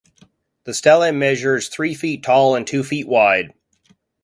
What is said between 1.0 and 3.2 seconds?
measures three feet tall and two feet